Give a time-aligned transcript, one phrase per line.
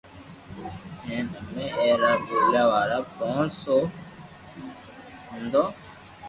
[1.07, 3.77] ھين امي اي را ٻوليا وارا پونچ سو
[5.27, 5.67] خوندون